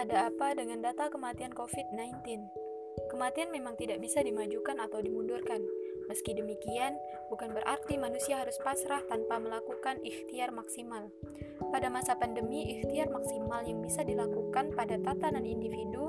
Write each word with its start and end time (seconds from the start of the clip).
Ada 0.00 0.32
apa 0.32 0.56
dengan 0.56 0.80
data 0.80 1.12
kematian 1.12 1.52
COVID-19? 1.52 2.24
Kematian 3.12 3.52
memang 3.52 3.76
tidak 3.76 4.00
bisa 4.00 4.24
dimajukan 4.24 4.80
atau 4.80 4.96
dimundurkan. 5.04 5.60
Meski 6.08 6.32
demikian, 6.32 6.96
bukan 7.28 7.52
berarti 7.52 8.00
manusia 8.00 8.40
harus 8.40 8.56
pasrah 8.64 9.04
tanpa 9.12 9.36
melakukan 9.36 10.00
ikhtiar 10.00 10.56
maksimal. 10.56 11.12
Pada 11.68 11.92
masa 11.92 12.16
pandemi, 12.16 12.80
ikhtiar 12.80 13.12
maksimal 13.12 13.60
yang 13.60 13.84
bisa 13.84 14.00
dilakukan 14.00 14.72
pada 14.72 14.96
tatanan 15.04 15.44
individu 15.44 16.08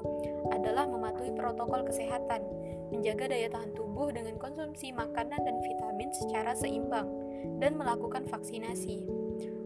adalah 0.56 0.88
mematuhi 0.88 1.36
protokol 1.36 1.84
kesehatan, 1.84 2.48
menjaga 2.96 3.28
daya 3.28 3.52
tahan 3.52 3.76
tubuh 3.76 4.08
dengan 4.16 4.40
konsumsi 4.40 4.96
makanan 4.96 5.44
dan 5.44 5.60
vitamin 5.60 6.16
secara 6.16 6.56
seimbang, 6.56 7.12
dan 7.60 7.76
melakukan 7.76 8.24
vaksinasi. 8.24 9.21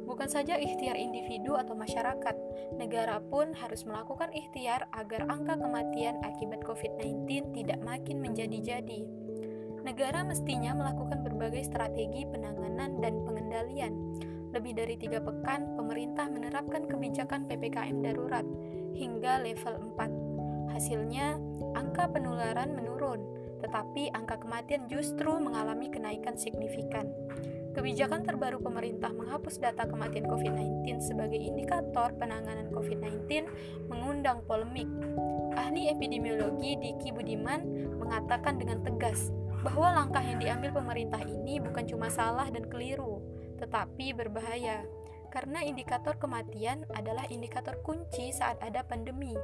Bukan 0.06 0.30
saja 0.30 0.56
ikhtiar 0.62 0.94
individu 0.96 1.58
atau 1.58 1.74
masyarakat, 1.74 2.36
negara 2.78 3.18
pun 3.26 3.58
harus 3.58 3.84
melakukan 3.90 4.30
ikhtiar 4.32 4.86
agar 4.94 5.26
angka 5.26 5.58
kematian 5.58 6.22
akibat 6.22 6.62
COVID-19 6.62 7.52
tidak 7.58 7.81
makin 7.81 8.22
menjadi-jadi. 8.22 9.02
Negara 9.81 10.26
mestinya 10.26 10.73
melakukan 10.73 11.22
berbagai 11.22 11.66
strategi 11.70 12.26
penanganan 12.26 13.02
dan 13.02 13.22
pengendalian. 13.22 13.94
Lebih 14.54 14.73
dari 14.78 14.95
tiga 14.98 15.22
pekan, 15.22 15.78
pemerintah 15.78 16.26
menerapkan 16.30 16.90
kebijakan 16.90 17.45
PPKM 17.45 18.02
darurat 18.02 18.45
hingga 18.98 19.42
level 19.45 19.94
4. 19.94 20.73
Hasilnya, 20.73 21.38
angka 21.78 22.09
penularan 22.09 22.73
menurun, 22.73 23.22
tetapi 23.62 24.09
angka 24.16 24.42
kematian 24.42 24.88
justru 24.90 25.38
mengalami 25.38 25.92
kenaikan 25.92 26.34
signifikan. 26.34 27.12
Kebijakan 27.76 28.24
terbaru 28.24 28.64
pemerintah 28.64 29.12
menghapus 29.12 29.60
data 29.60 29.84
kematian 29.84 30.32
COVID-19 30.32 30.96
sebagai 31.04 31.36
indikator 31.36 32.16
penanganan 32.16 32.72
COVID-19 32.72 33.52
mengundang 33.92 34.40
polemik. 34.48 34.88
Ahli 35.60 35.92
epidemiologi 35.92 36.80
Diki 36.80 37.12
Budiman 37.12 37.67
mengatakan 38.00 38.56
dengan 38.56 38.80
tegas 38.80 39.36
bahwa 39.59 39.92
langkah 39.92 40.23
yang 40.23 40.40
diambil 40.40 40.72
pemerintah 40.72 41.20
ini 41.28 41.59
bukan 41.59 41.84
cuma 41.84 42.08
salah 42.08 42.48
dan 42.48 42.64
keliru, 42.72 43.20
tetapi 43.59 44.16
berbahaya 44.16 44.88
karena 45.36 45.59
indikator 45.67 46.16
kematian 46.16 46.88
adalah 46.95 47.28
indikator 47.28 47.75
kunci 47.83 48.31
saat 48.31 48.55
ada 48.64 48.88
pandemi. 48.88 49.36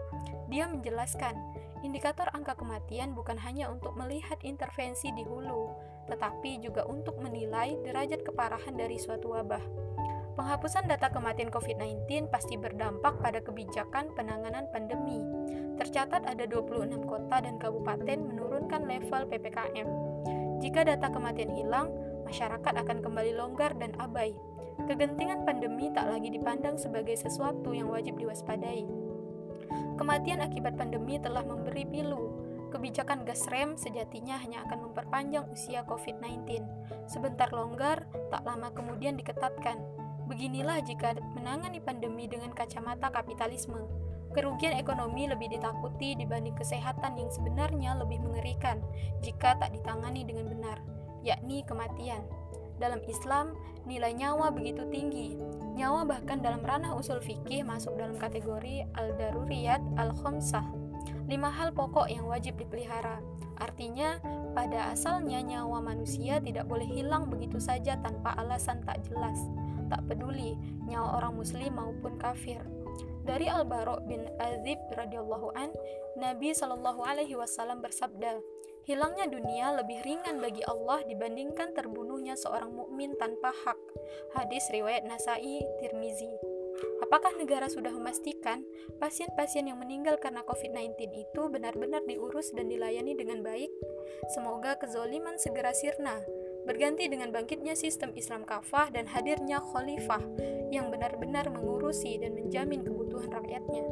Dia 0.48 0.72
menjelaskan, 0.72 1.36
indikator 1.84 2.32
angka 2.32 2.56
kematian 2.56 3.12
bukan 3.12 3.36
hanya 3.36 3.68
untuk 3.68 4.00
melihat 4.00 4.40
intervensi 4.48 5.12
di 5.12 5.28
hulu, 5.28 5.68
tetapi 6.08 6.64
juga 6.64 6.88
untuk 6.88 7.20
menilai 7.20 7.76
derajat 7.84 8.24
keparahan 8.24 8.80
dari 8.80 8.96
suatu 8.96 9.36
wabah. 9.36 9.92
Penghapusan 10.32 10.88
data 10.88 11.12
kematian 11.12 11.52
COVID-19 11.52 12.32
pasti 12.32 12.56
berdampak 12.56 13.20
pada 13.20 13.44
kebijakan 13.44 14.16
penanganan 14.16 14.64
pandemi. 14.72 15.20
Tercatat 15.76 16.24
ada 16.24 16.48
26 16.48 17.04
kota 17.04 17.44
dan 17.44 17.60
kabupaten 17.60 18.32
menurunkan 18.32 18.88
level 18.88 19.28
PPKM. 19.28 19.88
Jika 20.64 20.88
data 20.88 21.12
kematian 21.12 21.52
hilang, 21.52 21.92
masyarakat 22.24 22.74
akan 22.80 23.04
kembali 23.04 23.36
longgar 23.36 23.76
dan 23.76 23.92
abai. 24.00 24.32
Kegentingan 24.90 25.46
pandemi 25.46 25.94
tak 25.94 26.10
lagi 26.10 26.34
dipandang 26.34 26.78
sebagai 26.78 27.14
sesuatu 27.14 27.76
yang 27.76 27.90
wajib 27.94 28.18
diwaspadai. 28.18 28.86
Kematian 30.02 30.42
akibat 30.42 30.74
pandemi 30.80 31.22
telah 31.22 31.46
memberi 31.46 31.86
pilu. 31.86 32.34
Kebijakan 32.72 33.28
gas 33.28 33.46
rem 33.52 33.76
sejatinya 33.78 34.40
hanya 34.40 34.64
akan 34.66 34.90
memperpanjang 34.90 35.46
usia 35.52 35.84
COVID-19. 35.86 36.66
Sebentar 37.06 37.52
longgar, 37.52 38.08
tak 38.32 38.42
lama 38.48 38.72
kemudian 38.72 39.20
diketatkan. 39.20 39.78
Beginilah 40.26 40.80
jika 40.82 41.14
menangani 41.36 41.84
pandemi 41.84 42.26
dengan 42.26 42.56
kacamata 42.56 43.12
kapitalisme. 43.12 43.86
Kerugian 44.32 44.80
ekonomi 44.80 45.28
lebih 45.28 45.52
ditakuti 45.52 46.16
dibanding 46.16 46.56
kesehatan 46.56 47.20
yang 47.20 47.28
sebenarnya 47.28 48.00
lebih 48.00 48.24
mengerikan 48.24 48.80
jika 49.20 49.60
tak 49.60 49.76
ditangani 49.76 50.24
dengan 50.24 50.48
benar 50.48 50.80
yakni 51.22 51.62
kematian. 51.68 52.24
Dalam 52.82 52.98
Islam, 53.06 53.54
nilai 53.86 54.18
nyawa 54.18 54.50
begitu 54.50 54.82
tinggi. 54.90 55.38
Nyawa 55.78 56.02
bahkan 56.10 56.42
dalam 56.42 56.66
ranah 56.66 56.98
usul 56.98 57.22
fikih 57.22 57.62
masuk 57.62 57.94
dalam 57.94 58.18
kategori 58.18 58.90
al-daruriyat 58.98 59.86
al-khamsah. 60.02 60.66
Lima 61.30 61.54
hal 61.54 61.70
pokok 61.72 62.10
yang 62.10 62.26
wajib 62.26 62.58
dipelihara. 62.58 63.22
Artinya, 63.62 64.18
pada 64.58 64.90
asalnya 64.90 65.46
nyawa 65.46 65.78
manusia 65.80 66.42
tidak 66.42 66.66
boleh 66.66 66.90
hilang 66.90 67.30
begitu 67.30 67.62
saja 67.62 68.02
tanpa 68.02 68.34
alasan 68.42 68.82
tak 68.82 69.06
jelas. 69.06 69.38
Tak 69.94 70.02
peduli 70.10 70.58
nyawa 70.90 71.22
orang 71.22 71.38
muslim 71.38 71.78
maupun 71.78 72.18
kafir. 72.18 72.66
Dari 73.22 73.46
Al-Bara' 73.46 74.02
bin 74.10 74.26
Azib 74.42 74.82
radhiyallahu 74.98 75.54
an, 75.54 75.70
Nabi 76.18 76.58
Shallallahu 76.58 77.06
alaihi 77.06 77.38
wasallam 77.38 77.86
bersabda, 77.86 78.42
Hilangnya 78.90 79.30
dunia 79.30 79.78
lebih 79.78 80.02
ringan 80.02 80.42
bagi 80.42 80.66
Allah 80.66 81.06
dibandingkan 81.06 81.78
terbunuhnya 81.78 82.34
seorang 82.34 82.74
mukmin 82.74 83.14
tanpa 83.14 83.54
hak. 83.54 83.78
Hadis 84.34 84.66
riwayat 84.74 85.06
Nasai 85.06 85.62
Tirmizi. 85.78 86.34
Apakah 87.06 87.38
negara 87.38 87.70
sudah 87.70 87.94
memastikan 87.94 88.66
pasien-pasien 88.98 89.70
yang 89.70 89.78
meninggal 89.78 90.18
karena 90.18 90.42
COVID-19 90.42 90.98
itu 91.14 91.42
benar-benar 91.52 92.02
diurus 92.10 92.50
dan 92.58 92.74
dilayani 92.74 93.14
dengan 93.14 93.46
baik? 93.46 93.70
Semoga 94.34 94.74
kezoliman 94.82 95.38
segera 95.38 95.78
sirna, 95.78 96.18
berganti 96.66 97.06
dengan 97.06 97.30
bangkitnya 97.30 97.78
sistem 97.78 98.18
Islam 98.18 98.50
kafah 98.50 98.90
dan 98.90 99.06
hadirnya 99.06 99.62
khalifah 99.62 100.26
yang 100.74 100.90
benar-benar 100.90 101.54
mengurusi 101.54 102.18
dan 102.18 102.34
menjamin 102.34 102.82
kebutuhan 102.82 103.30
rakyatnya. 103.30 103.86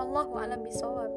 Wallahu 0.00 0.40
a'lam 0.40 0.64
bishawab. 0.64 1.12